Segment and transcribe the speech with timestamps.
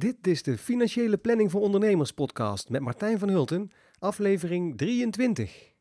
[0.00, 5.72] Dit is de Financiële Planning voor Ondernemers podcast met Martijn van Hulten, aflevering 23.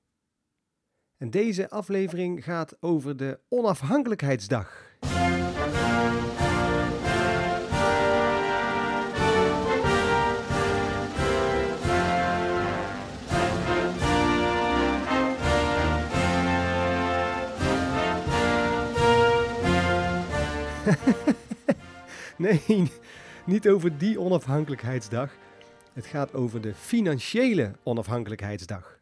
[1.18, 4.88] En deze aflevering gaat over de Onafhankelijkheidsdag.
[22.38, 22.92] nee,
[23.50, 25.30] niet over die onafhankelijkheidsdag.
[25.94, 28.98] Het gaat over de financiële onafhankelijkheidsdag.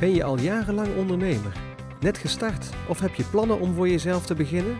[0.00, 1.52] Ben je al jarenlang ondernemer?
[2.00, 4.78] Net gestart of heb je plannen om voor jezelf te beginnen?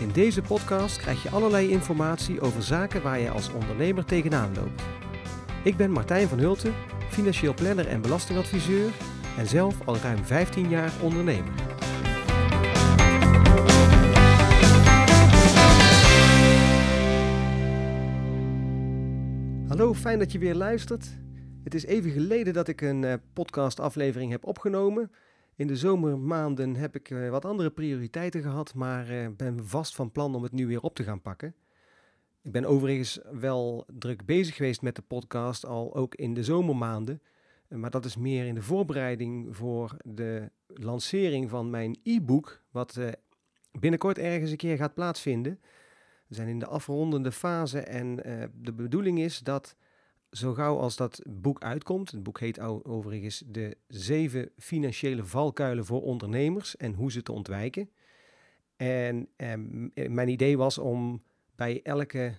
[0.00, 4.82] In deze podcast krijg je allerlei informatie over zaken waar je als ondernemer tegenaan loopt.
[5.64, 6.74] Ik ben Martijn van Hulten,
[7.10, 8.90] financieel planner en belastingadviseur
[9.38, 11.52] en zelf al ruim 15 jaar ondernemer.
[19.68, 21.18] Hallo, fijn dat je weer luistert.
[21.64, 25.10] Het is even geleden dat ik een uh, podcastaflevering heb opgenomen.
[25.56, 30.12] In de zomermaanden heb ik uh, wat andere prioriteiten gehad, maar uh, ben vast van
[30.12, 31.54] plan om het nu weer op te gaan pakken.
[32.42, 37.20] Ik ben overigens wel druk bezig geweest met de podcast, al ook in de zomermaanden.
[37.68, 43.08] Maar dat is meer in de voorbereiding voor de lancering van mijn e-book, wat uh,
[43.72, 45.60] binnenkort ergens een keer gaat plaatsvinden.
[46.26, 49.76] We zijn in de afrondende fase en uh, de bedoeling is dat
[50.30, 56.02] zo gauw als dat boek uitkomt, het boek heet overigens De zeven financiële valkuilen voor
[56.02, 57.90] ondernemers en hoe ze te ontwijken.
[58.76, 59.52] En eh,
[60.08, 61.22] mijn idee was om
[61.56, 62.34] bij elke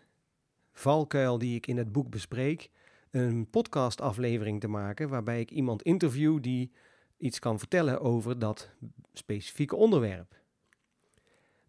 [0.72, 2.70] valkuil die ik in het boek bespreek,
[3.12, 6.72] een podcastaflevering te maken waarbij ik iemand interview die
[7.18, 8.70] iets kan vertellen over dat
[9.14, 10.38] specifieke onderwerp.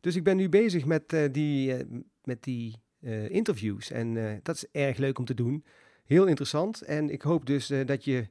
[0.00, 4.54] Dus ik ben nu bezig met uh, die, uh, met die uh, interviews en dat
[4.54, 5.64] is erg leuk om te doen.
[6.04, 8.28] Heel interessant en ik hoop dus dat je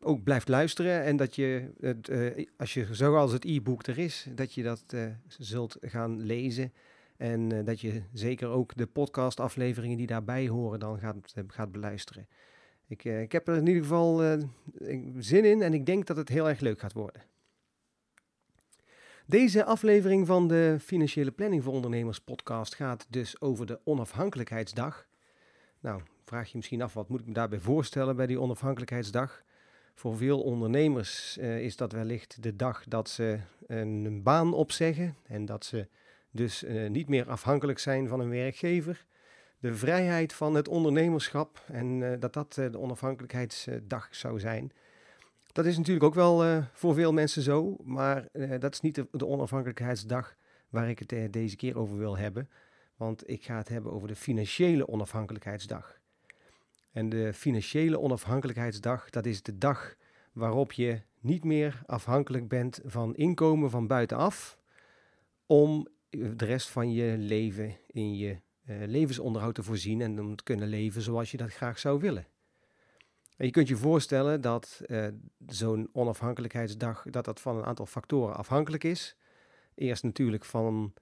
[0.00, 2.10] ook blijft luisteren en dat je, het,
[2.56, 4.94] als je zoals het e-book er is, dat je dat
[5.26, 6.72] zult gaan lezen
[7.16, 11.72] en uh, dat je zeker ook de podcastafleveringen die daarbij horen dan gaat, uh, gaat
[11.72, 12.28] beluisteren.
[12.88, 14.38] Ik, uh, ik heb er in ieder geval
[15.18, 17.22] zin in en ik denk dat het heel erg leuk gaat worden.
[19.26, 25.06] Deze aflevering van de Financiële Planning voor Ondernemers podcast gaat dus over de Onafhankelijkheidsdag.
[25.80, 29.42] Nou, vraag je misschien af wat moet ik me daarbij voorstellen bij die Onafhankelijkheidsdag.
[29.94, 35.64] Voor veel ondernemers is dat wellicht de dag dat ze een baan opzeggen en dat
[35.64, 35.88] ze
[36.36, 39.06] dus uh, niet meer afhankelijk zijn van een werkgever.
[39.58, 44.72] De vrijheid van het ondernemerschap en uh, dat dat uh, de onafhankelijkheidsdag zou zijn.
[45.52, 49.26] Dat is natuurlijk ook wel voor veel mensen zo, maar dat is niet de, de,
[49.26, 50.36] onafhankelijkheidsdag
[50.68, 52.50] waar ik het deze keer over wil hebben.
[52.96, 55.98] Want ik ga het hebben over de financiële onafhankelijkheidsdag.
[56.92, 59.96] En de financiële onafhankelijkheidsdag, dat is de dag
[60.32, 64.58] waarop je niet meer afhankelijk bent van inkomen van buitenaf
[65.46, 70.44] om de rest van je leven in je uh, levensonderhoud te voorzien en om te
[70.44, 72.26] kunnen leven zoals je dat graag zou willen.
[73.36, 75.06] En je kunt je voorstellen dat uh,
[75.46, 79.16] zo'n onafhankelijkheidsdag dat dat van een aantal factoren afhankelijk is.
[79.74, 80.92] Eerst natuurlijk van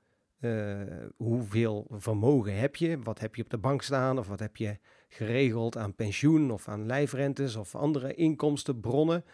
[0.40, 0.80] uh,
[1.16, 4.78] hoeveel vermogen heb je, wat heb je op de bank staan of wat heb je
[5.08, 9.24] geregeld aan pensioen of aan lijfrentes of andere inkomstenbronnen.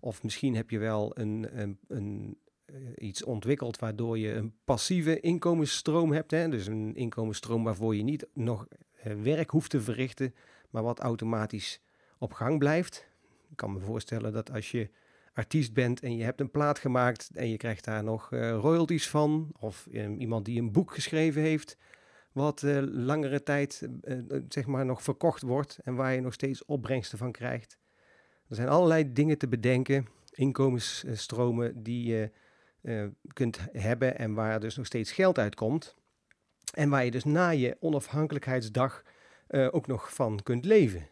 [0.00, 2.47] Of misschien heb je wel een, een, een eh,
[2.96, 6.30] iets ontwikkeld waardoor je een passieve inkomensstroom hebt.
[6.30, 6.48] Hè?
[6.48, 10.34] Dus een inkomensstroom waarvoor je niet nog eh, werk hoeft te verrichten,
[10.70, 11.80] maar wat automatisch
[12.18, 13.08] op gang blijft.
[13.50, 14.90] Ik kan me voorstellen dat als je
[15.32, 19.08] artiest bent en je hebt een plaat gemaakt en je krijgt daar nog uh, royalties
[19.08, 19.86] van, of
[20.18, 21.76] iemand die een boek geschreven heeft,
[22.32, 23.88] wat langere tijd
[24.48, 27.78] zeg maar nog verkocht wordt en waar je nog steeds opbrengsten van krijgt.
[28.48, 32.30] Er zijn allerlei dingen te bedenken, inkomensstromen die je
[32.82, 35.96] uh, kunt hebben en waar dus nog steeds geld uitkomt.
[36.74, 39.02] En waar je dus na je onafhankelijkheidsdag
[39.48, 41.08] uh, ook nog van kunt leven.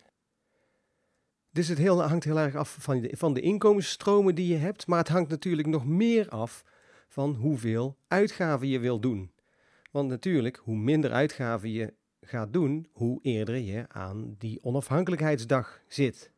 [1.50, 4.86] Dus het heel, hangt heel erg af van de, van de inkomensstromen die je hebt,
[4.86, 6.64] maar het hangt natuurlijk nog meer af
[7.08, 9.32] van hoeveel uitgaven je wil doen.
[9.90, 16.32] Want natuurlijk, hoe minder uitgaven je gaat doen, hoe eerder je aan die onafhankelijkheidsdag zit.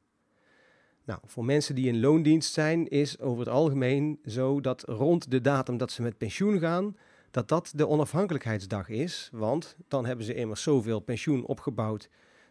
[1.08, 5.40] Nou, voor mensen die in loondienst zijn, is over het algemeen zo dat rond de
[5.40, 6.96] datum dat ze met pensioen gaan,
[7.31, 9.28] dat dat de onafhankelijkheidsdag is.
[9.32, 12.08] Want dan hebben ze immers zoveel pensioen opgebouwd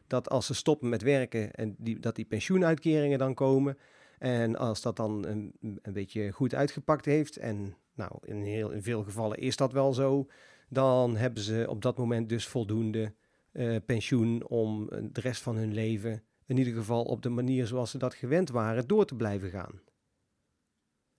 [0.08, 3.78] dat als ze stoppen met werken en die, dat die pensioenuitkeringen dan komen.
[4.20, 8.84] En als dat dan een, een beetje goed uitgepakt heeft, en nou, in, heel, in
[8.84, 10.28] veel gevallen is dat wel zo,
[10.70, 13.14] dan hebben ze op dat moment dus voldoende
[13.54, 17.92] uh, pensioen om de rest van hun leven, in ieder geval op de manier zoals
[17.92, 19.82] ze dat gewend waren, door te blijven gaan.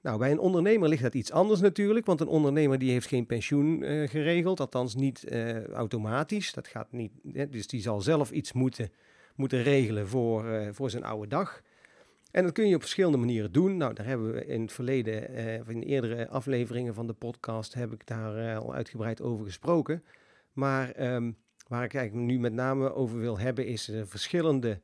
[0.00, 3.26] Nou, bij een ondernemer ligt dat iets anders natuurlijk, want een ondernemer die heeft geen
[3.26, 6.52] pensioen uh, geregeld, althans niet uh, automatisch.
[6.52, 8.92] Dat gaat niet, hè, dus die zal zelf iets moeten,
[9.34, 11.62] moeten regelen voor, uh, voor zijn oude dag.
[12.30, 13.76] En dat kun je op verschillende manieren doen.
[13.76, 15.28] Nou, daar hebben we in het verleden,
[15.66, 20.04] in eerdere afleveringen van de podcast, heb ik daar al uitgebreid over gesproken.
[20.52, 21.36] Maar um,
[21.66, 24.80] waar ik eigenlijk nu met name over wil hebben, is de verschillende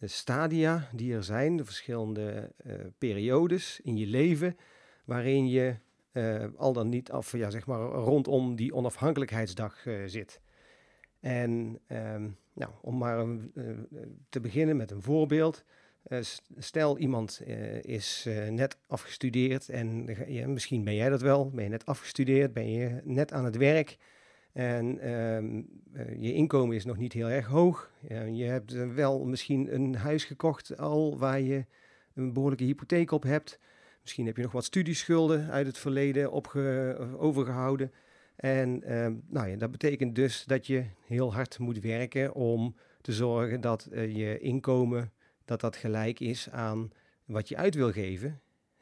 [0.00, 4.56] stadia die er zijn, de verschillende uh, periodes in je leven,
[5.04, 5.76] waarin je
[6.12, 10.40] uh, al dan niet af, ja, zeg maar, rondom die onafhankelijkheidsdag zit.
[11.20, 13.26] En um, nou, om maar
[14.28, 15.64] te beginnen met een voorbeeld.
[16.58, 17.40] stel iemand
[17.80, 20.04] is net afgestudeerd en
[20.52, 23.96] misschien ben jij dat wel, ben je net afgestudeerd, ben je net aan het werk
[24.54, 27.90] en um, uh, je inkomen is nog niet heel erg hoog.
[28.08, 31.66] Uh, je hebt wel misschien een huis gekocht al waar je
[32.14, 33.58] een behoorlijke hypotheek op hebt.
[34.00, 36.32] Misschien heb je nog wat studieschulden uit het verleden
[37.18, 37.92] overgehouden.
[38.36, 43.12] En um, nou ja, dat betekent dus dat je heel hard moet werken om te
[43.12, 45.12] zorgen dat uh, je inkomen
[45.44, 46.90] dat dat gelijk is aan
[47.24, 48.40] wat je uit wil geven.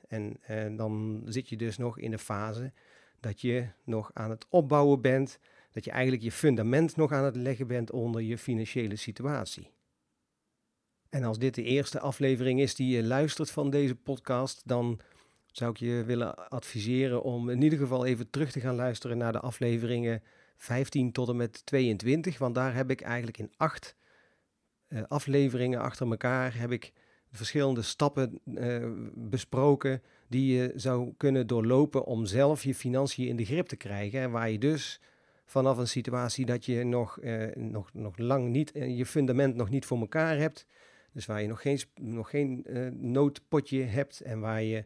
[0.09, 0.37] En
[0.77, 2.73] dan zit je dus nog in de fase
[3.21, 5.39] dat je nog aan het opbouwen bent
[5.73, 9.71] dat je eigenlijk je fundament nog aan het leggen bent onder je financiële situatie.
[11.09, 15.01] En als dit de eerste aflevering is die je luistert van deze podcast, dan
[15.47, 19.33] zou ik je willen adviseren om in ieder geval even terug te gaan luisteren naar
[19.33, 20.23] de afleveringen
[20.57, 22.39] 15 tot en met 22.
[22.39, 23.97] Want daar heb ik eigenlijk in acht
[24.89, 26.93] uh, afleveringen achter elkaar heb ik
[27.31, 33.45] verschillende stappen uh, besproken die je zou kunnen doorlopen om zelf je financiën in de
[33.45, 34.21] grip te krijgen.
[34.21, 35.01] En waar je dus
[35.53, 39.71] vanaf een situatie dat je nog, eh, nog, nog lang niet, eh, je fundament nog
[39.71, 40.67] niet voor elkaar hebt.
[41.13, 44.85] Dus waar je nog geen, nog geen uh, noodpotje hebt en waar je,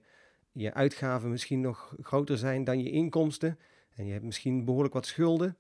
[0.53, 3.59] je uitgaven misschien nog groter zijn dan je inkomsten.
[3.95, 5.57] En je hebt misschien behoorlijk wat schulden.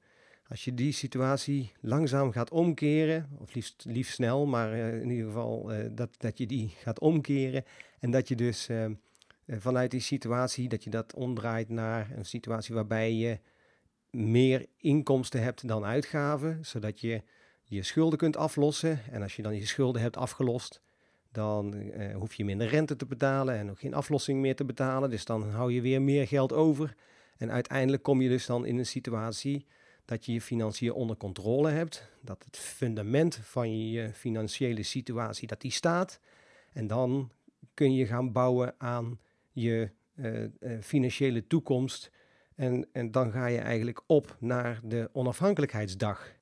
[0.48, 5.70] Als je die situatie langzaam gaat omkeren, of liefst, liefst snel, maar in ieder geval
[5.90, 7.64] dat, dat je die gaat omkeren.
[7.98, 8.68] En dat je dus
[9.48, 13.38] vanuit die situatie, dat je dat omdraait naar een situatie waarbij je
[14.10, 17.22] meer inkomsten hebt dan uitgaven, zodat je
[17.64, 19.00] je schulden kunt aflossen.
[19.10, 20.80] En als je dan je schulden hebt afgelost,
[21.32, 25.10] dan uh, hoef je minder rente te betalen en ook geen aflossing meer te betalen.
[25.10, 26.94] Dus dan hou je weer meer geld over.
[27.36, 29.66] En uiteindelijk kom je dus dan in een situatie
[30.04, 35.60] dat je je financiën onder controle hebt, dat het fundament van je financiële situatie dat
[35.60, 36.20] die staat.
[36.72, 37.30] En dan
[37.74, 39.20] kun je gaan bouwen aan
[39.52, 40.48] je uh, uh,
[40.80, 42.10] financiële toekomst
[42.56, 46.34] en, en dan ga je eigenlijk op naar de onafhankelijkheidsdag.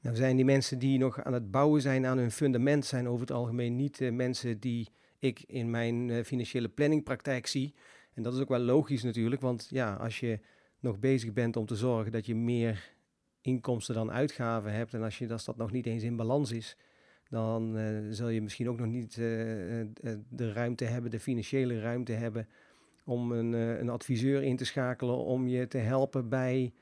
[0.00, 3.20] Nou zijn die mensen die nog aan het bouwen zijn aan hun fundament, zijn over
[3.20, 4.88] het algemeen niet de mensen die
[5.18, 7.74] ik in mijn uh, financiële planningpraktijk zie.
[8.14, 10.40] En dat is ook wel logisch natuurlijk, want ja, als je
[10.78, 12.92] nog bezig bent om te zorgen dat je meer
[13.40, 16.76] inkomsten dan uitgaven hebt en als, je, dat nog niet eens in balans is,
[17.28, 22.48] dan uh, zul je misschien ook nog niet de ruimte hebben, de financiële ruimte hebben
[23.10, 26.72] om een, uh, een adviseur in te schakelen om je te helpen bij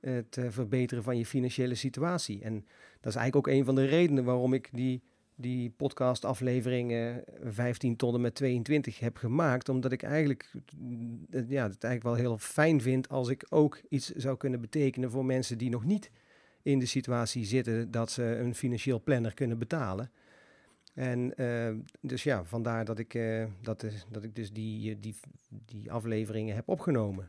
[0.00, 2.42] het uh, verbeteren van je financiële situatie.
[2.42, 2.54] En
[3.00, 5.02] dat is eigenlijk ook een van de redenen waarom ik die,
[5.34, 9.68] die podcast afleveringen 15 tot en met 22 heb gemaakt.
[9.68, 10.52] Omdat ik eigenlijk
[11.30, 15.10] uh, ja, het eigenlijk wel heel fijn vind als ik ook iets zou kunnen betekenen
[15.10, 16.10] voor mensen die nog niet
[16.62, 20.10] in de situatie zitten dat ze een financieel planner kunnen betalen.
[20.98, 25.16] En uh, dus ja, vandaar dat ik, uh, dat, dat ik dus die, eh, die,
[25.48, 27.28] die afleveringen heb opgenomen.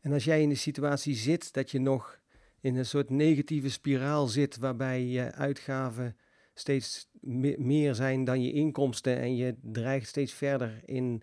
[0.00, 2.20] En als jij in de situatie zit dat je nog
[2.60, 6.16] in een soort negatieve spiraal zit, waarbij je uitgaven
[6.52, 11.22] steeds me meer zijn dan je inkomsten en je dreigt steeds verder in,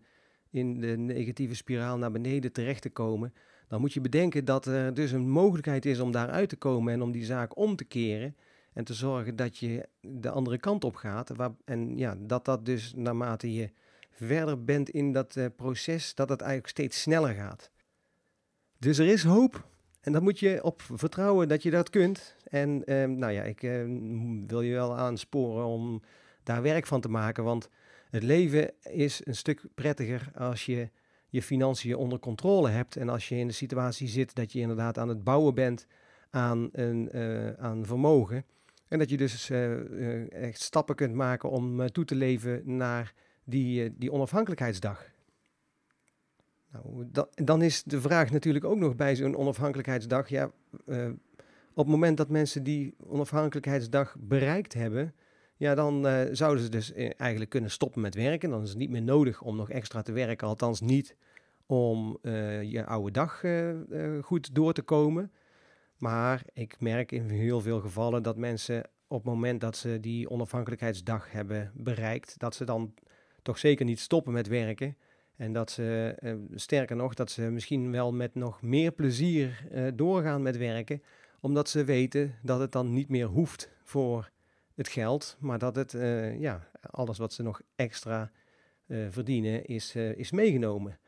[0.50, 3.34] in de negatieve spiraal naar beneden terecht te komen,
[3.68, 7.02] dan moet je bedenken dat er dus een mogelijkheid is om daaruit te komen en
[7.02, 8.36] om die zaak om te keren.
[8.74, 11.32] En te zorgen dat je de andere kant op gaat.
[11.66, 13.72] En ja, dat dat dus naarmate je
[14.12, 17.72] verder bent in dat uh, proces, dat het eigenlijk steeds sneller gaat.
[18.80, 19.70] Dus er is hoop.
[20.02, 22.36] En daar moet je op vertrouwen dat je dat kunt.
[22.44, 23.84] En uh, nou ja, ik uh,
[24.48, 26.02] wil je wel aansporen om
[26.44, 27.44] daar werk van te maken.
[27.44, 27.70] Want
[28.10, 30.90] het leven is een stuk prettiger als je
[31.30, 32.96] je financiën onder controle hebt.
[32.96, 35.88] En als je in de situatie zit dat je inderdaad aan het bouwen bent
[36.30, 38.46] aan, een, uh, aan vermogen.
[38.92, 39.50] En dat je dus
[40.30, 45.06] echt stappen kunt maken om toe te leven naar die, die onafhankelijkheidsdag.
[46.72, 50.30] Nou, dan is de vraag natuurlijk ook nog bij zo'n onafhankelijkheidsdag.
[50.30, 50.52] Ja,
[51.74, 55.14] op het moment dat mensen die onafhankelijkheidsdag bereikt hebben,
[55.56, 58.50] ja, dan zouden ze dus eh, eigenlijk kunnen stoppen met werken.
[58.50, 61.16] Dan is het niet meer nodig om nog extra te werken, althans niet
[61.66, 62.18] om
[62.62, 63.44] je oude dag
[64.22, 65.32] goed door te komen.
[66.02, 70.30] Maar ik merk in heel veel gevallen dat mensen op het moment dat ze die
[70.30, 72.94] onafhankelijkheidsdag hebben bereikt, dat ze dan
[73.42, 74.98] toch zeker niet stoppen met werken.
[75.36, 76.16] En dat ze,
[76.56, 81.02] sterker nog, dat ze misschien wel met nog meer plezier doorgaan met werken,
[81.40, 84.32] omdat ze weten dat het dan niet meer hoeft voor
[84.76, 88.32] het geld, maar dat het, uh, ja, alles wat ze nog extra
[88.88, 91.00] uh, verdienen is, uh, is meegenomen.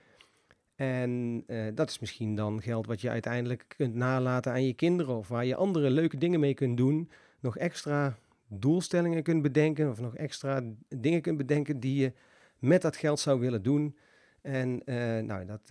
[0.83, 1.43] En
[1.75, 5.45] dat is misschien dan geld wat je uiteindelijk kunt nalaten aan je kinderen of waar
[5.45, 7.09] je andere leuke dingen mee kunt doen.
[7.39, 12.13] Nog extra doelstellingen kunt bedenken of nog extra dingen kunt bedenken die je
[12.59, 13.97] met dat geld zou willen doen.
[14.41, 14.81] En
[15.25, 15.67] nou, dat,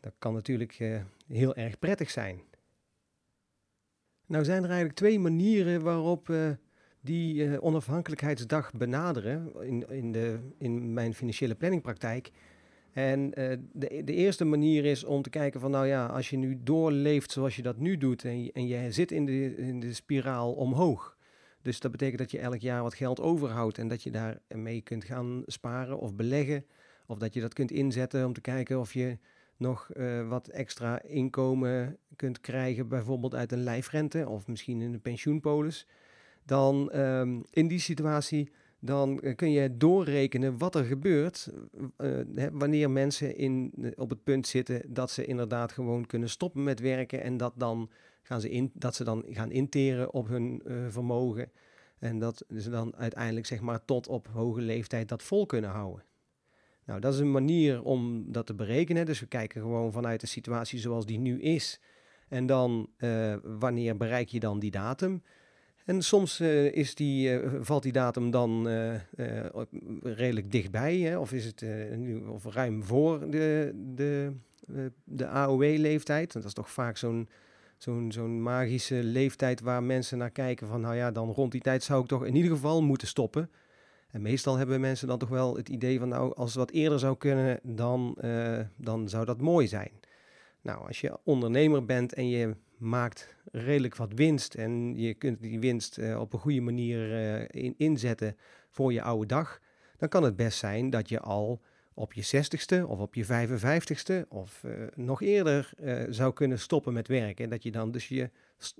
[0.00, 0.78] dat kan natuurlijk
[1.28, 2.40] heel erg prettig zijn.
[4.26, 6.32] Nou zijn er eigenlijk twee manieren waarop
[7.00, 12.30] die onafhankelijkheidsdag benaderen in, in, de, in mijn financiële planningpraktijk.
[12.96, 16.36] En uh, de, de eerste manier is om te kijken van, nou ja, als je
[16.36, 19.80] nu doorleeft zoals je dat nu doet en je, en je zit in de, in
[19.80, 21.16] de spiraal omhoog.
[21.62, 25.04] Dus dat betekent dat je elk jaar wat geld overhoudt en dat je daarmee kunt
[25.04, 26.66] gaan sparen of beleggen.
[27.06, 29.18] Of dat je dat kunt inzetten om te kijken of je
[29.56, 35.00] nog uh, wat extra inkomen kunt krijgen, bijvoorbeeld uit een lijfrente of misschien in een
[35.00, 35.86] pensioenpolis
[36.44, 41.50] dan um, in die situatie dan uh, kun je doorrekenen wat er gebeurt
[42.34, 46.62] hè, wanneer mensen in, uh, op het punt zitten dat ze inderdaad gewoon kunnen stoppen
[46.62, 47.90] met werken en dat, dan
[48.22, 51.50] gaan ze, in, dat ze dan gaan interen op hun vermogen
[51.98, 56.04] en dat ze dan uiteindelijk zeg maar tot op hoge leeftijd dat vol kunnen houden.
[56.84, 59.06] Nou, dat is een manier om dat te berekenen.
[59.06, 61.80] Dus we kijken gewoon vanuit de situatie zoals die nu is.
[62.28, 62.88] En dan
[63.42, 65.22] wanneer bereik je dan die datum?
[65.86, 68.94] En soms uh, is die, uh, valt die datum dan uh,
[70.02, 71.18] redelijk dichtbij, hè?
[71.18, 71.64] of is het
[71.96, 74.32] nu of ruim voor de, de,
[75.04, 76.32] de AOW-leeftijd.
[76.32, 81.30] Dat is toch vaak zo'n magische leeftijd waar mensen naar kijken van, nou ja, dan
[81.30, 83.50] rond die tijd zou ik toch in ieder geval moeten stoppen.
[84.10, 86.98] En meestal hebben mensen dan toch wel het idee van, nou, als het wat eerder
[86.98, 88.18] zou kunnen, dan,
[88.76, 89.90] dan zou dat mooi zijn.
[90.62, 95.60] Nou, als je ondernemer bent en je maakt redelijk wat winst en je kunt die
[95.60, 98.36] winst uh, op een goede manier in, inzetten
[98.70, 99.60] voor je oude dag,
[99.96, 101.60] dan kan het best zijn dat je al
[101.94, 105.70] op je 60ste of op je 55ste of uh, nog eerder
[106.08, 107.44] zou kunnen stoppen met werken.
[107.44, 108.30] En dat je dan dus je,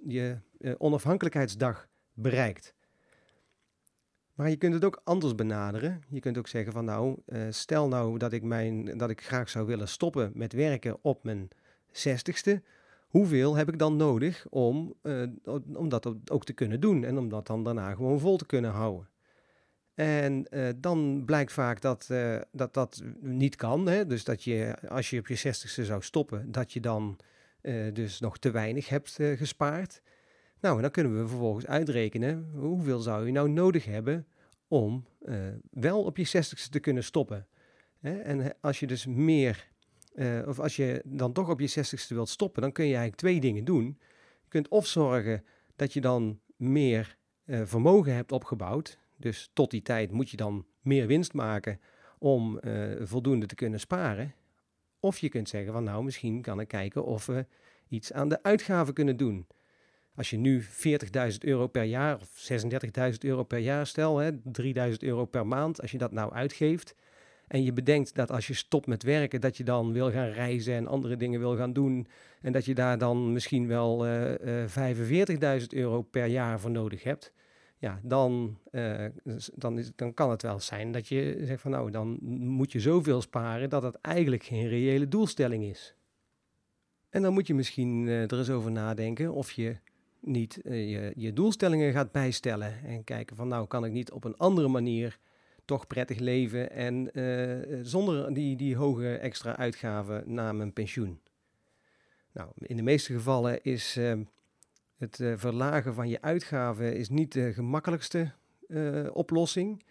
[0.06, 0.38] je
[0.78, 2.74] onafhankelijkheidsdag bereikt.
[4.34, 6.02] Maar je kunt het ook anders benaderen.
[6.08, 9.66] Je kunt ook zeggen van nou, stel nou dat ik, mijn, dat ik graag zou
[9.66, 11.48] willen stoppen met werken op mijn
[11.92, 12.60] 60ste
[13.06, 15.22] hoeveel heb ik dan nodig om, uh,
[15.74, 18.70] om dat ook te kunnen doen en om dat dan daarna gewoon vol te kunnen
[18.70, 19.08] houden.
[19.94, 23.88] En uh, dan blijkt vaak dat, uh, dat dat niet kan.
[23.88, 24.06] Hè?
[24.06, 27.18] Dus dat je, als je op je zestigste zou stoppen, dat je dan
[27.92, 30.02] dus nog te weinig hebt gespaard.
[30.60, 34.26] Nou, en dan kunnen we vervolgens uitrekenen hoeveel zou je nou nodig hebben
[34.68, 35.06] om
[35.70, 37.46] wel op je zestigste te kunnen stoppen.
[38.00, 38.18] Hè?
[38.18, 39.68] En als je dus meer
[40.16, 43.20] uh, of als je dan toch op je 60ste wilt stoppen, dan kun je eigenlijk
[43.20, 43.98] twee dingen doen.
[44.42, 45.44] Je kunt of zorgen
[45.76, 48.98] dat je dan meer uh, vermogen hebt opgebouwd.
[49.16, 51.80] Dus tot die tijd moet je dan meer winst maken
[52.18, 54.34] om uh, voldoende te kunnen sparen.
[55.00, 57.46] Of je kunt zeggen van nou, misschien kan ik kijken of we
[57.88, 59.46] iets aan de uitgaven kunnen doen.
[60.14, 60.68] Als je nu 40.000
[61.38, 62.50] euro per jaar of
[63.10, 64.38] 36.000 euro per jaar stel, 3.000
[64.98, 66.94] euro per maand, als je dat nou uitgeeft,
[67.46, 70.74] en je bedenkt dat als je stopt met werken, dat je dan wil gaan reizen
[70.74, 72.06] en andere dingen wil gaan doen.
[72.40, 77.02] En dat je daar dan misschien wel uh, uh, 45.000 euro per jaar voor nodig
[77.02, 77.32] hebt.
[77.78, 79.04] Ja, dan, uh,
[79.54, 82.80] dan, is, dan kan het wel zijn dat je zegt van nou, dan moet je
[82.80, 85.94] zoveel sparen dat het eigenlijk geen reële doelstelling is.
[87.10, 89.76] En dan moet je misschien er eens over nadenken of je
[90.20, 92.74] niet je, je doelstellingen gaat bijstellen.
[92.84, 95.18] En kijken van nou, kan ik niet op een andere manier
[95.66, 101.20] toch prettig leven en uh, zonder die, die hoge extra uitgaven na mijn pensioen.
[102.32, 104.12] Nou, in de meeste gevallen is uh,
[104.96, 108.32] het uh, verlagen van je uitgaven is niet de gemakkelijkste
[109.12, 109.82] oplossing.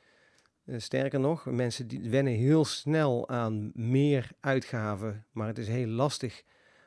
[0.78, 6.44] sterker nog, mensen die wennen heel snel aan meer uitgaven, maar het is heel lastig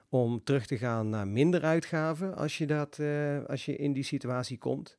[0.08, 3.00] om terug te gaan naar minder uitgaven als je, dat,
[3.46, 4.97] als je in die situatie komt.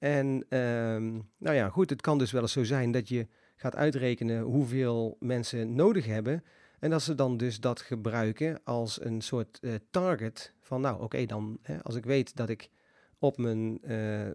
[0.00, 3.26] En ehm, nou ja, goed, het kan dus wel eens zo zijn dat je
[3.56, 6.44] gaat uitrekenen hoeveel mensen nodig hebben.
[6.78, 11.26] En dat ze dan dus dat gebruiken als een soort uh, target van, nou oké,
[11.26, 12.70] dan hè, als ik weet dat ik
[13.18, 14.30] op, mijn, uh,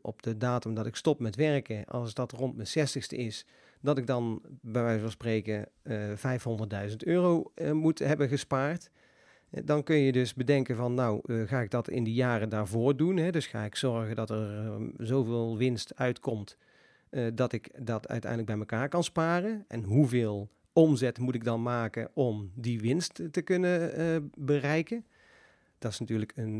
[0.00, 3.46] op de datum dat ik stop met werken, als dat rond mijn 60ste is,
[3.80, 8.90] dat ik dan bij wijze van spreken uh, 500.000 euro moet hebben gespaard.
[9.50, 12.96] Dan kun je dus bedenken van, nou, uh, ga ik dat in de jaren daarvoor
[12.96, 13.16] doen?
[13.16, 13.30] Hè?
[13.30, 16.56] Dus ga ik zorgen dat er uh, zoveel winst uitkomt
[17.10, 19.64] uh, dat ik dat uiteindelijk bij elkaar kan sparen.
[19.68, 25.06] En hoeveel omzet moet ik dan maken om die winst te kunnen bereiken?
[25.78, 26.58] Dat is natuurlijk een,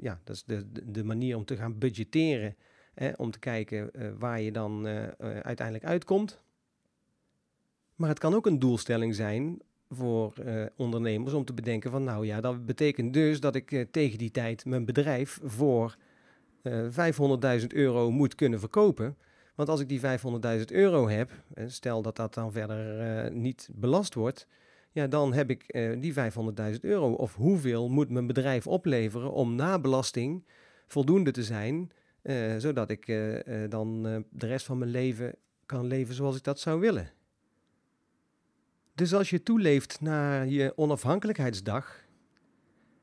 [0.00, 2.56] ja, dat is de, de manier om te gaan budgetteren.
[2.94, 3.10] Hè?
[3.16, 4.86] Om te kijken waar je dan
[5.42, 6.42] uiteindelijk uitkomt.
[7.94, 9.62] Maar het kan ook een doelstelling zijn
[9.94, 13.84] voor uh, ondernemers om te bedenken van nou ja, dat betekent dus dat ik uh,
[13.90, 15.96] tegen die tijd mijn bedrijf voor
[16.62, 19.16] uh, eh, 500.000 euro moet kunnen verkopen.
[19.54, 21.30] Want als ik die 500.000 euro heb,
[21.66, 24.46] stel dat dat dan verder niet belast wordt,
[24.92, 27.12] ja, dan heb ik die 500.000 euro.
[27.12, 30.44] Of hoeveel moet mijn bedrijf opleveren om na belasting
[30.86, 31.90] voldoende te zijn,
[32.58, 33.06] zodat ik
[33.68, 35.34] dan de rest van mijn leven
[35.66, 37.10] kan leven zoals ik dat zou willen.
[38.94, 42.04] Dus als je toeleeft naar je onafhankelijkheidsdag,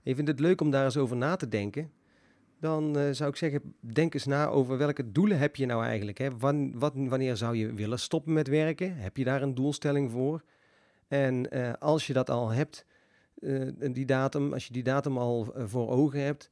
[0.04, 1.92] ik vind het leuk om daar eens over na te denken,
[2.60, 6.18] dan uh, zou ik zeggen, denk eens na over welke doelen heb je nou eigenlijk.
[6.18, 6.38] Hè?
[6.38, 8.98] Wat, wanneer zou je willen stoppen met werken?
[8.98, 10.44] Heb je daar een doelstelling voor?
[11.08, 12.86] En uh, als je dat al hebt,
[13.40, 16.50] uh, die datum, als je die datum al voor ogen hebt,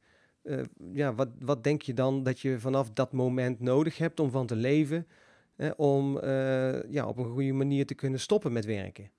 [0.92, 4.46] ja, wat, wat denk je dan dat je vanaf dat moment nodig hebt om van
[4.46, 5.06] te leven,
[5.76, 6.20] om
[6.88, 9.10] ja, op een goede manier te kunnen stoppen met werken?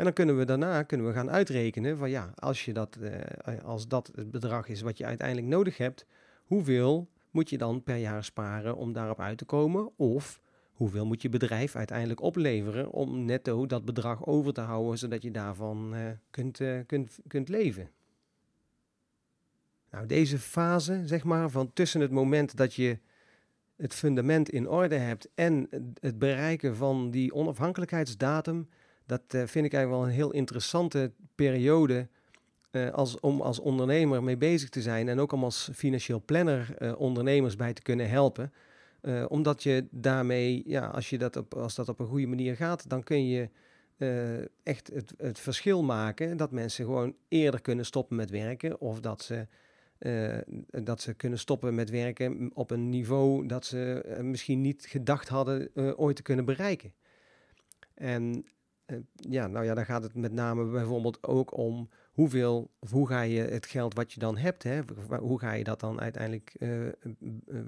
[0.00, 3.14] En dan kunnen we daarna kunnen we gaan uitrekenen van ja, als, je dat, uh,
[3.64, 6.06] als dat het bedrag is wat je uiteindelijk nodig hebt,
[6.44, 9.90] hoeveel moet je dan per jaar sparen om daarop uit te komen?
[9.96, 10.40] Of
[10.72, 15.30] hoeveel moet je bedrijf uiteindelijk opleveren om netto dat bedrag over te houden, zodat je
[15.30, 17.90] daarvan uh, kunt, kunt, kunt leven?
[19.90, 22.98] Nou, deze fase, zeg maar, van tussen het moment dat je
[23.76, 25.68] het fundament in orde hebt en
[26.00, 28.68] het bereiken van die onafhankelijkheidsdatum,
[29.10, 32.08] dat uh, vind ik eigenlijk wel een heel interessante periode
[32.70, 36.74] uh, als, om als ondernemer mee bezig te zijn en ook om als financieel planner
[36.78, 38.52] uh, ondernemers bij te kunnen helpen.
[39.28, 42.88] omdat je daarmee, ja, als, je dat op, als dat op een goede manier gaat,
[42.88, 43.48] dan kun je
[44.62, 49.22] echt het, het verschil maken dat mensen gewoon eerder kunnen stoppen met werken of dat
[49.22, 49.46] ze
[50.70, 55.70] dat ze kunnen stoppen met werken op een niveau dat ze misschien niet gedacht hadden
[55.96, 56.92] ooit te kunnen bereiken.
[57.94, 58.44] En
[59.14, 63.22] ja, nou ja, dan gaat het met name bijvoorbeeld ook om hoeveel, of hoe ga
[63.22, 64.80] je het geld wat je dan hebt, hè,
[65.20, 66.92] hoe ga je dat dan uiteindelijk, uh, uh,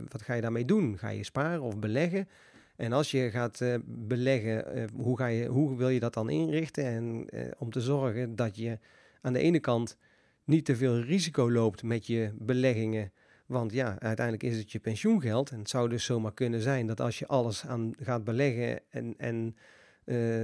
[0.09, 0.99] wat ga je daarmee doen?
[0.99, 2.29] Ga je sparen of beleggen?
[2.77, 6.85] En als je gaat beleggen, hoe, ga je, hoe wil je dat dan inrichten?
[6.85, 7.27] En
[7.59, 8.79] om te zorgen dat je
[9.21, 9.97] aan de ene kant
[10.45, 13.13] niet te veel risico loopt met je beleggingen.
[13.47, 15.51] Want ja, uiteindelijk is het je pensioengeld.
[15.51, 19.15] En het zou dus zomaar kunnen zijn dat als je alles aan gaat beleggen en,
[19.17, 19.57] en
[20.05, 20.43] uh,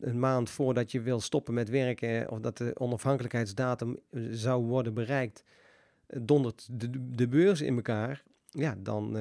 [0.00, 4.94] een maand voordat je wil stoppen met werken of dat de onafhankelijkheidsdatum eh, zou worden
[4.94, 5.44] bereikt,
[6.06, 8.22] eh, dondert de, de beurs in elkaar.
[8.50, 9.18] Ja, dan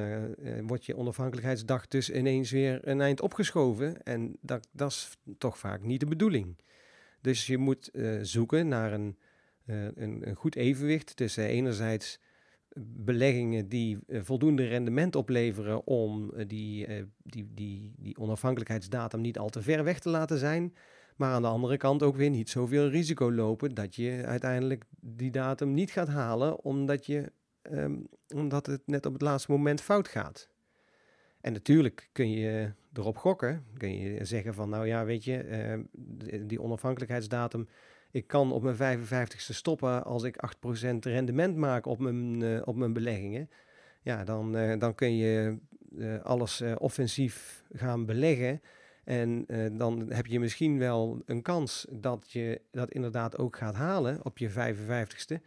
[0.67, 4.03] wordt je onafhankelijkheidsdag dus ineens weer een eind opgeschoven.
[4.03, 6.55] En dat, dat is toch vaak niet de bedoeling.
[7.21, 9.17] Dus je moet zoeken naar een,
[9.65, 12.19] een, goed evenwicht tussen enerzijds
[12.79, 19.38] beleggingen die uh, voldoende rendement opleveren om uh, die, uh, die, die, die onafhankelijkheidsdatum niet
[19.38, 20.75] al te ver weg te laten zijn.
[21.15, 25.31] Maar aan de andere kant ook weer niet zoveel risico lopen dat je uiteindelijk die
[25.31, 27.31] datum niet gaat halen omdat, je,
[27.71, 30.49] um, omdat het net op het laatste moment fout gaat.
[31.41, 35.86] En natuurlijk kun je erop gokken, kun je zeggen van nou ja, weet je,
[36.45, 37.67] die onafhankelijkheidsdatum
[38.12, 42.76] ik kan op mijn 55ste stoppen als ik 8% rendement maak op mijn, uh, op
[42.76, 43.50] mijn beleggingen.
[44.02, 45.58] Ja, dan, uh, dan kun je
[45.97, 48.62] uh, alles offensief gaan beleggen.
[49.04, 49.45] En
[49.78, 54.38] dan heb je misschien wel een kans dat je dat inderdaad ook gaat halen op
[54.38, 55.41] je 55ste.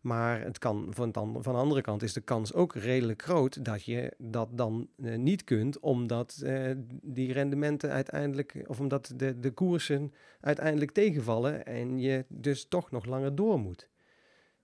[0.00, 4.14] Maar het kan van, de andere kant is de kans ook redelijk groot dat je
[4.18, 6.70] dat dan uh, niet kunt, omdat uh,
[7.02, 13.04] die rendementen uiteindelijk, of omdat de, de koersen uiteindelijk tegenvallen en je dus toch nog
[13.04, 13.88] langer door moet.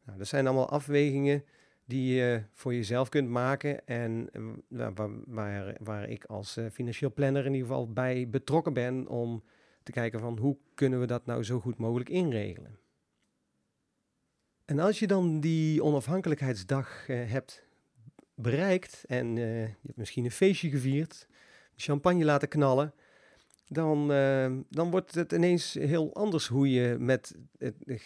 [0.05, 1.45] Nou, dat zijn allemaal afwegingen
[1.85, 7.47] die je voor jezelf kunt maken en uh, waar, waar, waar, ik als financieel planner
[7.47, 9.43] in ieder geval bij betrokken ben om
[9.83, 12.79] te kijken van hoe kunnen we dat nou zo goed mogelijk inregelen.
[14.67, 17.65] En als je dan die onafhankelijkheidsdag uh, hebt
[18.35, 21.27] bereikt en je hebt misschien een feestje gevierd,
[21.77, 22.95] champagne laten knallen,
[23.69, 24.09] dan,
[24.69, 27.35] dan wordt het ineens heel anders hoe je met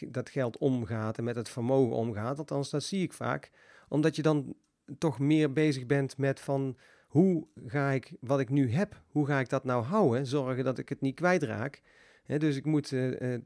[0.09, 2.39] dat geld omgaat en met het vermogen omgaat.
[2.39, 3.51] Althans, dat zie ik vaak.
[3.89, 4.55] Omdat je dan
[4.99, 9.41] toch meer bezig bent met van hoe ga ik wat ik nu heb, hoe ga
[9.41, 10.27] ik dat nou houden?
[10.27, 11.83] Zorgen dat ik het niet kwijtraak.
[12.27, 13.39] Dus ik moet uh,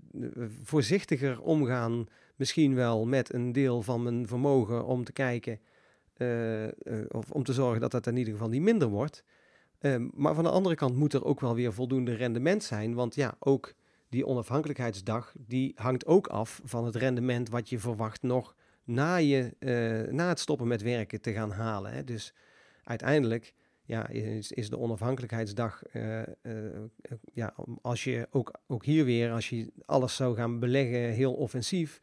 [0.63, 2.07] voorzichtiger omgaan,
[2.37, 5.61] misschien wel met een deel van mijn vermogen om te kijken
[6.17, 6.67] uh,
[7.09, 9.25] of om te zorgen dat dat in ieder geval niet minder wordt.
[9.79, 13.15] Ehm, maar van de andere kant moet er ook wel weer voldoende rendement zijn, want
[13.15, 13.75] ja, ook
[14.09, 19.57] die onafhankelijkheidsdag die hangt ook af van het rendement wat je verwacht nog na, je,
[20.11, 22.07] na het stoppen met werken te gaan halen.
[22.07, 22.35] Dus
[22.85, 26.23] uiteindelijk ja, is, is de onafhankelijkheidsdag, uh,
[27.33, 32.01] ja, als je ook, ook hier weer, als je alles zou gaan beleggen, heel offensief.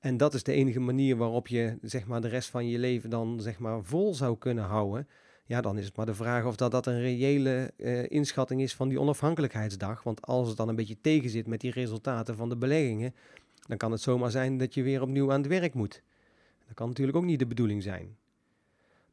[0.00, 3.10] En dat is de enige manier waarop je zeg maar, de rest van je leven
[3.10, 5.08] dan zeg maar, vol zou kunnen houden.
[5.46, 7.72] Ja, dan is het maar de vraag of dat, dat een reële
[8.08, 10.02] inschatting is van die onafhankelijkheidsdag.
[10.02, 13.14] Want als het dan een beetje tegenzit met die resultaten van de beleggingen,
[13.66, 16.02] dan kan het zomaar zijn dat je weer opnieuw aan het werk moet.
[16.66, 18.16] Dat kan natuurlijk ook niet de bedoeling zijn.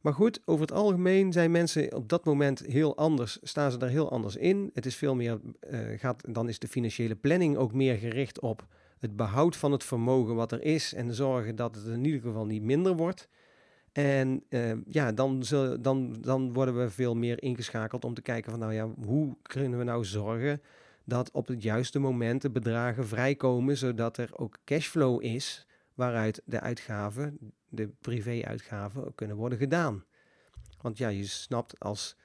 [0.02, 3.88] Maar goed, over het algemeen zijn mensen op dat moment heel anders, staan ze er
[3.88, 4.70] heel anders in.
[4.74, 8.66] Het is veel meer, uh, gaat, dan is de financiële planning ook meer gericht op
[8.98, 12.46] het behoud van het vermogen wat er is en zorgen dat het in ieder geval
[12.46, 13.28] niet minder wordt.
[13.92, 18.50] En uh, ja, dan, zullen, dan, dan worden we veel meer ingeschakeld om te kijken
[18.50, 20.62] van nou ja, hoe kunnen we nou zorgen
[21.04, 26.60] dat op het juiste moment de bedragen vrijkomen, zodat er ook cashflow is waaruit de
[26.60, 27.38] uitgaven
[27.72, 30.04] de privé-uitgaven kunnen worden gedaan.
[30.80, 32.16] Want ja, je snapt als,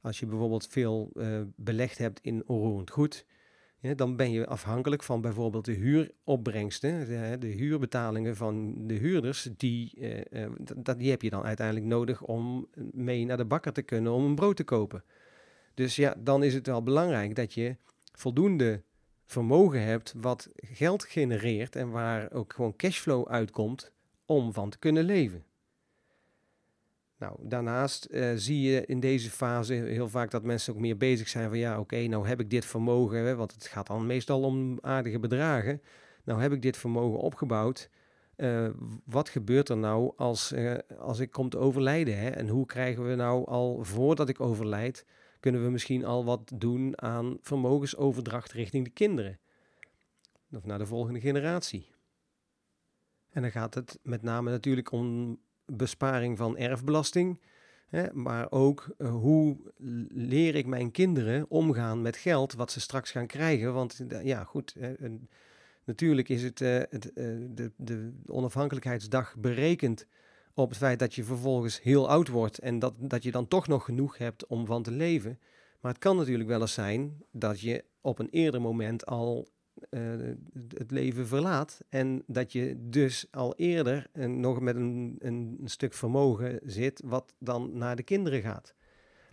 [0.00, 3.26] als je bijvoorbeeld veel uh, belegd hebt in onroerend goed,
[3.96, 9.92] dan ben je afhankelijk van bijvoorbeeld de huuropbrengsten, de, de huurbetalingen van de huurders, die,
[10.30, 14.12] uh, dat, die heb je dan uiteindelijk nodig om mee naar de bakker te kunnen
[14.12, 15.04] om een brood te kopen.
[15.74, 17.76] Dus ja, dan is het wel belangrijk dat je
[18.12, 18.82] voldoende
[19.24, 23.92] vermogen hebt wat geld genereert en waar ook gewoon cashflow uitkomt
[24.34, 25.44] om van te kunnen leven.
[27.22, 31.28] Nou, daarnaast uh, zie je in deze fase heel vaak dat mensen ook meer bezig
[31.28, 34.42] zijn van ja, oké, nou heb ik dit vermogen, hè, want het gaat dan meestal
[34.42, 35.82] om aardige bedragen.
[36.24, 37.90] Nou heb ik dit vermogen opgebouwd.
[38.36, 38.68] Uh,
[39.04, 42.18] wat gebeurt er nou als, uh, als ik kom te overlijden?
[42.18, 42.28] Hè?
[42.28, 45.06] En hoe krijgen we nou al voordat ik overlijd,
[45.40, 49.38] kunnen we misschien al wat doen aan vermogensoverdracht richting de kinderen?
[50.52, 51.91] Of naar de volgende generatie.
[53.32, 57.40] En dan gaat het met name natuurlijk om besparing van erfbelasting.
[57.88, 59.56] Hè, maar ook uh, hoe
[60.08, 63.74] leer ik mijn kinderen omgaan met geld wat ze straks gaan krijgen.
[63.74, 64.76] Want uh, ja, goed,
[65.84, 70.06] natuurlijk is het, het de, de onafhankelijkheidsdag berekend
[70.54, 73.66] op het feit dat je vervolgens heel oud wordt en dat, dat je dan toch
[73.66, 75.38] nog genoeg hebt om van te leven.
[75.80, 79.48] Maar het kan natuurlijk wel eens zijn dat je op een eerder moment al
[79.90, 80.00] uh,
[80.68, 81.80] het leven verlaat.
[81.88, 87.34] En dat je dus al eerder uh, nog met een, een, stuk vermogen zit, wat
[87.38, 88.74] dan naar de kinderen gaat.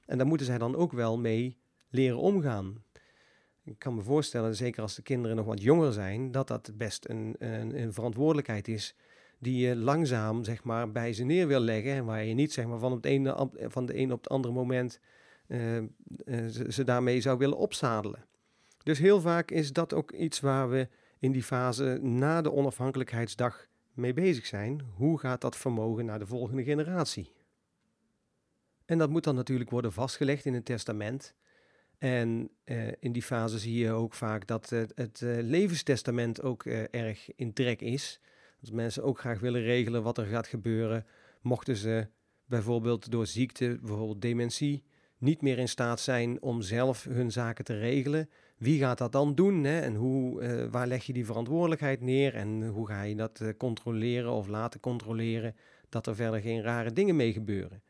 [0.06, 1.58] En daar moeten zij dan ook wel mee
[1.90, 2.84] leren omgaan.
[3.64, 7.10] Ik kan me voorstellen, zeker als de kinderen nog wat jonger zijn, dat dat best
[7.10, 8.96] een, een, een verantwoordelijkheid is
[9.40, 11.92] die je langzaam zeg maar, bij ze neer wil leggen.
[11.92, 14.54] En waar je niet zeg maar, van, het ene, van de ene op het andere
[14.54, 15.00] moment
[15.48, 15.58] uh,
[16.26, 18.26] ze, ze daarmee zou willen opzadelen.
[18.84, 20.88] Dus heel vaak is dat ook iets waar we
[21.20, 24.82] in die fase na de onafhankelijkheidsdag mee bezig zijn.
[24.96, 27.34] Hoe gaat dat vermogen naar de volgende generatie?
[28.86, 31.36] En dat moet dan natuurlijk worden vastgelegd in een testament.
[31.98, 36.84] En uh, in die fase zie je ook vaak dat het, uh, levenstestament ook uh,
[36.92, 38.20] erg in trek is.
[38.62, 41.06] Dat mensen ook graag willen regelen wat er gaat gebeuren.
[41.42, 42.08] Mochten ze
[42.46, 44.84] bijvoorbeeld door ziekte, bijvoorbeeld dementie,
[45.18, 49.36] niet meer in staat zijn om zelf hun zaken te regelen, wie gaat dat dan
[49.36, 49.64] doen?
[49.64, 49.80] Hè?
[49.80, 52.36] En hoe, uh, waar leg je die verantwoordelijkheid neer?
[52.36, 55.56] En hoe ga je dat uh, controleren of laten controleren
[55.90, 57.84] dat er verder geen rare dingen mee gebeuren?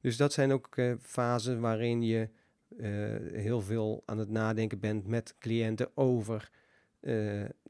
[0.00, 2.28] Dus dat zijn ook uh, fasen waarin je
[3.32, 6.50] heel veel aan het nadenken bent met cliënten over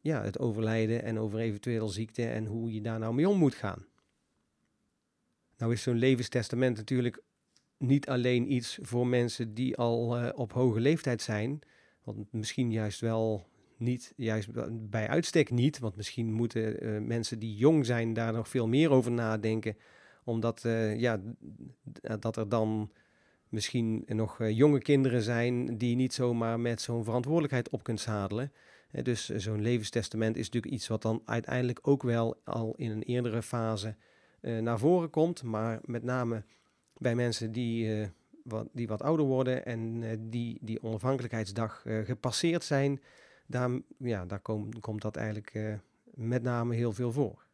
[0.01, 3.55] ja, het overlijden en over eventueel ziekte en hoe je daar nou mee om moet
[3.55, 3.87] gaan.
[5.57, 7.23] Nou is zo'n levenstestament natuurlijk
[7.77, 11.61] niet alleen iets voor mensen die al op hoge leeftijd zijn,
[12.15, 14.49] want misschien juist wel niet, juist
[14.91, 15.79] bij uitstek niet.
[15.79, 19.77] Want misschien moeten uh, mensen die jong zijn daar nog veel meer over nadenken.
[20.25, 21.21] Omdat uh, ja,
[22.21, 22.93] dat er dan
[23.49, 28.53] misschien nog uh, jonge kinderen zijn die niet zomaar met zo'n verantwoordelijkheid op kunt zadelen.
[29.03, 33.43] dus zo'n levenstestament is natuurlijk iets wat dan uiteindelijk ook wel al in een eerdere
[33.43, 33.97] fase
[34.41, 35.43] naar voren komt.
[35.43, 36.45] Maar met name
[36.97, 38.11] bij mensen die,
[38.73, 43.01] die wat ouder worden en die die onafhankelijkheidsdag gepasseerd zijn,
[43.47, 44.41] daar, ja, daar
[44.81, 45.79] komt dat eigenlijk
[46.15, 47.47] met name heel veel voor.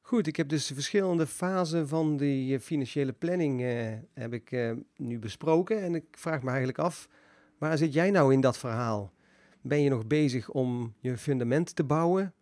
[0.00, 3.60] Goed, ik heb dus de verschillende fasen van die financiële planning
[4.14, 5.82] heb ik, nu besproken.
[5.82, 7.08] En ik vraag me eigenlijk af,
[7.58, 9.12] waar zit jij nou in dat verhaal?
[9.62, 12.34] Ben je nog bezig om je fundament te bouwen?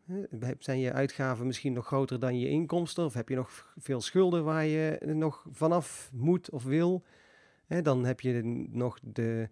[0.58, 3.04] Zijn je uitgaven misschien nog groter dan je inkomsten?
[3.04, 7.02] Of heb je nog veel schulden waar je nog vanaf moet of wil?
[7.82, 9.48] Dan heb je nog de.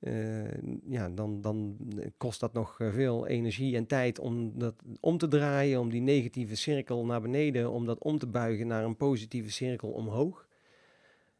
[0.00, 0.44] Uh,
[0.88, 1.76] ja, dan, dan
[2.16, 6.56] kost dat nog veel energie en tijd om dat om te draaien, om die negatieve
[6.56, 10.46] cirkel naar beneden, om dat om te buigen naar een positieve cirkel omhoog.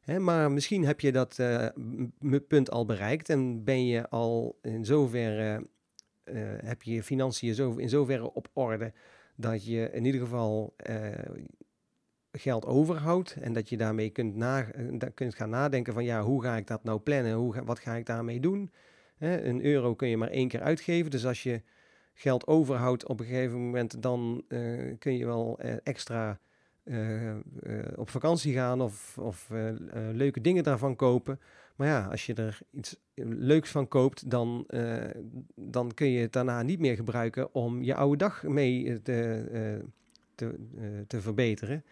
[0.04, 1.68] Hè, maar misschien heb je dat uh,
[2.48, 5.66] punt al bereikt en ben je al in zoverre,
[6.24, 8.92] uh, heb je je financiën in zoverre op orde
[9.36, 11.08] dat je in ieder geval uh,
[12.32, 14.44] geld overhoudt en dat je daarmee kunt,
[15.14, 18.06] kunt gaan nadenken van ja, hoe ga ik dat nou plannen, hoe wat ga ik
[18.06, 18.72] daarmee doen.
[19.16, 21.62] Hè, een euro kun je maar één keer uitgeven, dus als je
[22.14, 24.44] geld overhoudt op een gegeven moment, dan
[24.98, 26.40] kun je wel extra
[27.96, 29.70] op vakantie gaan of, of uh,
[30.12, 31.40] leuke dingen daarvan kopen.
[31.76, 34.66] Maar ja, als je er iets leuks van koopt, dan,
[35.54, 39.84] dan kun je het daarna niet meer gebruiken om je oude dag mee te,
[40.34, 40.54] te,
[41.06, 41.84] te verbeteren.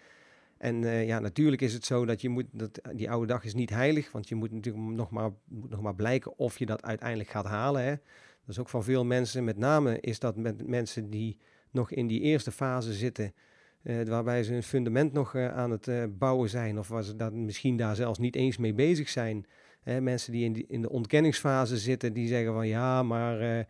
[0.58, 3.70] En ja, natuurlijk is het zo dat je moet, dat, die oude dag is niet
[3.70, 7.30] heilig, want je moet natuurlijk nog maar, moet nog maar blijken of je dat uiteindelijk
[7.30, 7.82] gaat halen.
[7.82, 7.90] Hè.
[7.90, 11.38] Dat is ook van veel mensen, met name is dat met mensen die
[11.70, 13.32] nog in die eerste fase zitten,
[13.82, 17.16] uh, waarbij ze een fundament nog uh, aan het uh, bouwen zijn, of waar ze
[17.16, 19.46] dat misschien daar zelfs niet eens mee bezig zijn.
[19.84, 23.66] mensen die in, in, de ontkenningsfase zitten, die zeggen van ja, maar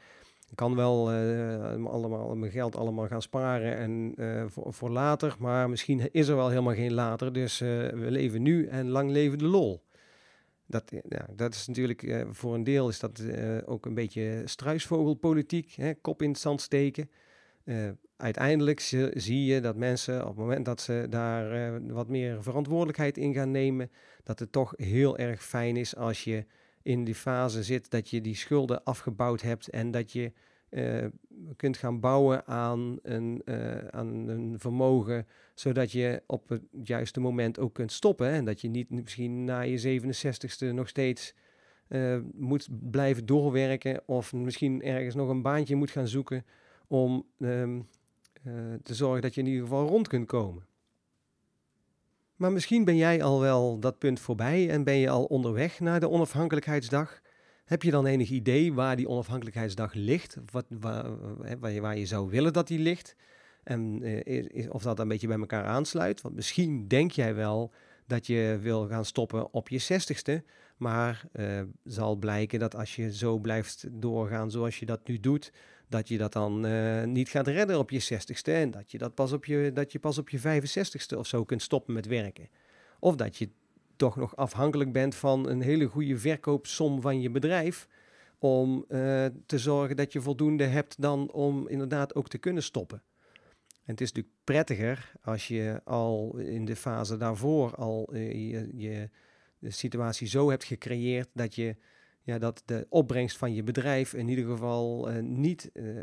[0.51, 1.11] ik kan wel
[1.87, 4.15] allemaal mijn geld allemaal gaan sparen en
[4.51, 7.33] voor, voor, later, maar misschien is er wel helemaal geen later.
[7.33, 9.83] Dus we leven nu en lang leven de lol.
[10.67, 13.23] Dat, ja, dat is natuurlijk voor een deel is dat
[13.65, 17.11] ook een beetje struisvogelpolitiek, hè, kop in het zand steken
[18.23, 18.81] uiteindelijk
[19.15, 23.35] zie je dat mensen op het moment dat ze daar uh, wat meer verantwoordelijkheid in
[23.35, 23.91] gaan nemen,
[24.23, 26.45] dat het toch heel erg fijn is als je
[26.83, 30.33] in die fase zit dat je die schulden afgebouwd hebt en dat je
[30.71, 31.07] uh,
[31.57, 33.43] kunt gaan bouwen aan een,
[33.91, 38.29] aan een vermogen, zodat je op het juiste moment ook kunt stoppen.
[38.29, 41.35] En dat je niet misschien na je 67ste nog steeds
[42.35, 46.45] moet blijven doorwerken of misschien ergens nog een baantje moet gaan zoeken
[46.93, 47.89] om um,
[48.47, 50.67] uh, te zorgen dat je in ieder geval rond kunt komen.
[52.37, 56.01] Maar misschien ben jij al wel dat punt voorbij en ben je al onderweg naar
[56.01, 57.21] de onafhankelijkheidsdag.
[57.65, 60.37] Heb je dan enig idee waar die onafhankelijkheidsdag ligt?
[60.51, 63.17] Wat, waar, je, waar je zou willen dat die ligt?
[63.63, 66.21] En uh, of dat een beetje bij elkaar aansluit?
[66.21, 67.73] Want misschien denk jij wel
[68.07, 70.45] dat je wil gaan stoppen op je zestigste.
[70.77, 75.53] Maar uh, zal blijken dat als je zo blijft doorgaan zoals je dat nu doet,
[75.93, 79.15] dat je dat dan uh, niet gaat redden op je 60ste en dat je, dat
[79.15, 82.49] pas op je, dat je pas op je 65ste of zo kunt stoppen met werken.
[82.99, 83.49] Of dat je
[83.97, 87.89] toch nog afhankelijk bent van een hele goede verkoopsom van je bedrijf
[88.39, 93.03] om uh, te zorgen dat je voldoende hebt dan om inderdaad ook te kunnen stoppen.
[93.69, 98.69] En het is natuurlijk prettiger als je al in de fase daarvoor al uh, je,
[98.73, 99.11] je
[99.59, 101.77] de situatie zo hebt gecreëerd dat je
[102.23, 106.01] ja, dat de opbrengst van je bedrijf in ieder geval uh, niet uh,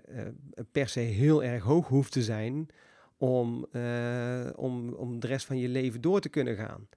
[0.72, 2.68] per se heel erg hoog hoeft te zijn
[3.18, 3.68] om,
[4.56, 6.88] om, om de rest van je leven door te kunnen gaan.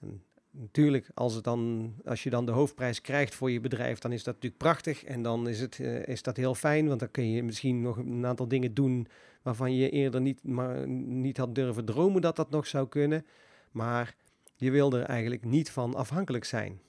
[0.00, 4.12] En natuurlijk, als, het dan, als je dan de hoofdprijs krijgt voor je bedrijf, dan
[4.12, 7.30] is dat natuurlijk prachtig en dan is, het, is dat heel fijn, want dan kun
[7.30, 9.06] je misschien nog een aantal dingen doen
[9.42, 13.26] waarvan je eerder niet, maar niet had durven dromen dat dat nog zou kunnen.
[13.70, 14.14] Maar
[14.56, 16.80] je wil er eigenlijk niet van afhankelijk zijn.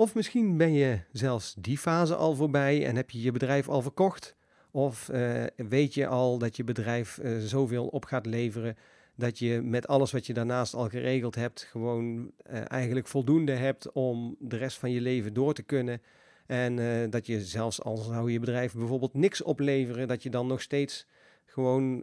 [0.00, 3.82] Of misschien ben je zelfs die fase al voorbij en heb je je bedrijf al
[3.82, 4.36] verkocht.
[4.70, 8.76] Of uh, weet je al dat je bedrijf uh, zoveel op gaat leveren
[9.16, 12.16] dat je met alles wat je daarnaast al geregeld hebt, gewoon
[12.50, 16.02] uh, eigenlijk voldoende hebt om de rest van je leven door te kunnen.
[16.46, 20.62] En dat je zelfs al zou je bedrijf bijvoorbeeld niks opleveren, dat je dan nog
[20.62, 21.06] steeds
[21.44, 22.02] gewoon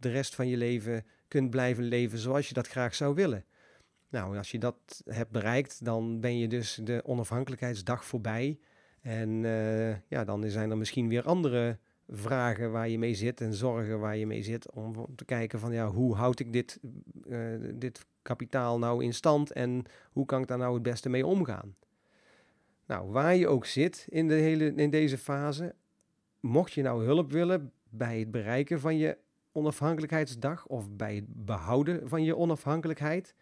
[0.00, 3.44] de rest van je leven kunt blijven leven zoals je dat graag zou willen.
[4.14, 8.58] Nou, als je dat hebt bereikt, dan ben je dus de onafhankelijkheidsdag voorbij.
[9.00, 13.54] En uh, ja, dan zijn er misschien weer andere vragen waar je mee zit en
[13.54, 14.70] zorgen waar je mee zit.
[14.70, 16.80] Om te kijken van ja, hoe houd ik dit,
[17.26, 17.38] uh,
[17.74, 21.74] dit kapitaal nou in stand en hoe kan ik daar nou het beste mee omgaan?
[22.86, 25.74] Nou, waar je ook zit in, de hele, in deze fase,
[26.40, 29.18] mocht je nou hulp willen bij het bereiken van je
[29.52, 33.34] onafhankelijkheidsdag of bij het behouden van je onafhankelijkheid,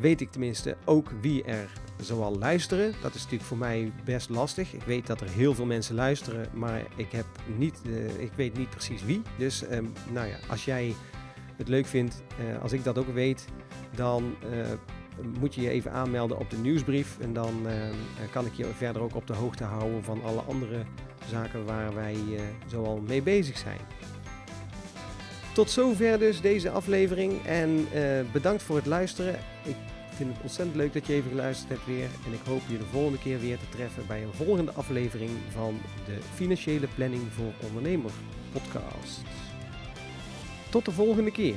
[0.00, 2.94] weet ik tenminste ook wie er zoal luisteren.
[3.02, 4.72] Dat is natuurlijk voor mij best lastig.
[4.72, 8.56] Ik weet dat er heel veel mensen luisteren, maar ik, heb niet, uh, ik weet
[8.56, 9.22] niet precies wie.
[9.38, 10.94] Dus um, nou ja, als jij
[11.56, 13.44] het leuk vindt, uh, als ik dat ook weet,
[13.94, 14.66] dan uh,
[15.38, 17.18] moet je je even aanmelden op de nieuwsbrief.
[17.18, 17.66] En dan
[18.30, 20.82] kan ik je verder ook op de hoogte houden van alle andere
[21.30, 22.16] zaken waar wij
[22.66, 23.80] zoal mee bezig zijn.
[25.58, 27.88] Tot zover dus deze aflevering en
[28.32, 29.34] bedankt voor het luisteren.
[29.64, 29.76] Ik
[30.14, 32.08] vind het ontzettend leuk dat je even geluisterd hebt weer.
[32.26, 35.80] En ik hoop je de volgende keer weer te treffen bij een volgende aflevering van
[36.06, 38.10] de Financiële Planning voor Ondernemer
[38.52, 39.20] podcast.
[40.70, 41.56] Tot de volgende keer.